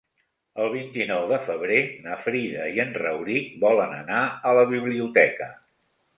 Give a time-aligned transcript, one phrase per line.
[0.61, 5.53] El vint-i-nou de febrer na Frida i en Rauric volen anar a la biblioteca.